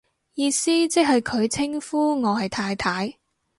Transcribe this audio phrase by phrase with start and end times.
[0.33, 3.17] 意思即係佢稱呼我係太太